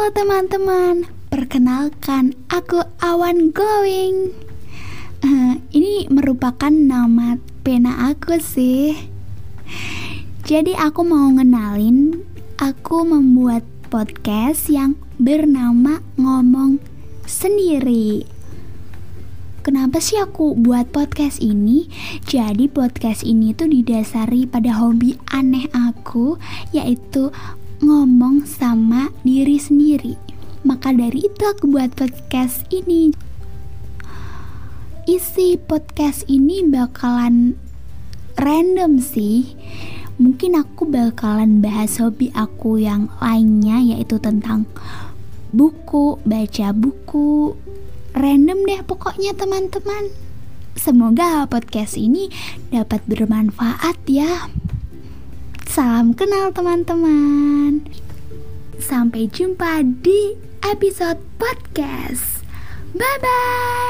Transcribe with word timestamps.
Halo 0.00 0.16
teman-teman, 0.16 1.04
perkenalkan 1.28 2.32
aku 2.48 2.80
Awan 3.04 3.52
Glowing. 3.52 4.32
Uh, 5.20 5.60
ini 5.76 6.08
merupakan 6.08 6.72
nama 6.72 7.36
pena 7.60 8.08
aku 8.08 8.40
sih. 8.40 8.96
Jadi 10.48 10.72
aku 10.72 11.04
mau 11.04 11.28
ngenalin, 11.28 12.16
aku 12.56 13.04
membuat 13.04 13.60
podcast 13.92 14.72
yang 14.72 14.96
bernama 15.20 16.00
Ngomong 16.16 16.80
Sendiri. 17.28 18.24
Kenapa 19.60 20.00
sih 20.00 20.16
aku 20.16 20.56
buat 20.56 20.96
podcast 20.96 21.44
ini? 21.44 21.92
Jadi 22.24 22.72
podcast 22.72 23.20
ini 23.20 23.52
tuh 23.52 23.68
didasari 23.68 24.48
pada 24.48 24.80
hobi 24.80 25.20
aneh 25.28 25.68
aku 25.76 26.40
yaitu 26.72 27.28
ngomong 27.80 28.44
sama 28.44 29.08
diri 29.24 29.56
sendiri. 29.56 30.14
Maka 30.60 30.92
dari 30.92 31.24
itu 31.24 31.42
aku 31.48 31.72
buat 31.72 31.96
podcast 31.96 32.68
ini. 32.68 33.16
Isi 35.08 35.56
podcast 35.56 36.28
ini 36.28 36.60
bakalan 36.68 37.56
random 38.36 39.00
sih. 39.00 39.56
Mungkin 40.20 40.60
aku 40.60 40.84
bakalan 40.84 41.64
bahas 41.64 41.96
hobi 41.96 42.28
aku 42.36 42.76
yang 42.76 43.08
lainnya 43.24 43.80
yaitu 43.80 44.20
tentang 44.20 44.68
buku, 45.56 46.20
baca 46.28 46.76
buku. 46.76 47.56
Random 48.12 48.60
deh 48.68 48.84
pokoknya 48.84 49.32
teman-teman. 49.32 50.12
Semoga 50.76 51.48
podcast 51.48 51.96
ini 51.96 52.28
dapat 52.68 53.00
bermanfaat 53.08 53.96
ya. 54.04 54.52
Salam 55.70 56.18
kenal 56.18 56.50
teman-teman. 56.50 57.86
Sampai 58.82 59.30
jumpa 59.30 59.86
di 60.02 60.34
episode 60.66 61.22
podcast. 61.38 62.42
Bye 62.90 63.18
bye. 63.22 63.89